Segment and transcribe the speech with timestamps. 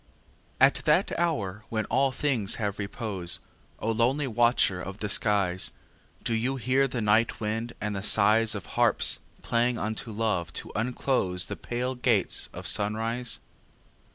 [0.01, 3.39] III At that hour when all things have repose,
[3.77, 5.73] O lonely watcher of the skies,
[6.23, 10.71] Do you hear the night wind and the sighs Of harps playing unto Love to
[10.75, 13.41] unclose The pale gates of sunrise?